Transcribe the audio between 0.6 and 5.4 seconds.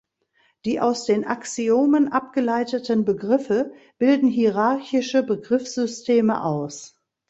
Die aus den Axiomen abgeleiteten Begriffe bilden hierarchische